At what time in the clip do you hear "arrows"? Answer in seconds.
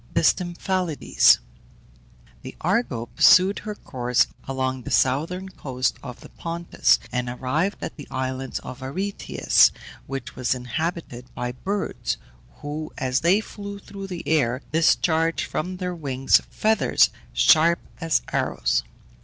18.33-18.81